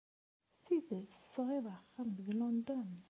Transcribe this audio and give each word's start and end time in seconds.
D 0.59 0.61
tidet 0.65 1.09
tesɣiḍ-d 1.21 1.67
axxam 1.77 2.09
deg 2.17 2.27
London? 2.39 2.91